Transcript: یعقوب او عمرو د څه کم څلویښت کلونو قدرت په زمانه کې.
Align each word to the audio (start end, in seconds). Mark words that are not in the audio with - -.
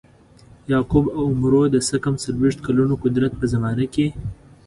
یعقوب 0.71 1.05
او 1.17 1.23
عمرو 1.31 1.63
د 1.69 1.75
څه 1.87 1.95
کم 2.03 2.15
څلویښت 2.23 2.59
کلونو 2.67 2.93
قدرت 3.03 3.31
په 3.39 3.45
زمانه 3.53 3.85
کې. 3.93 4.07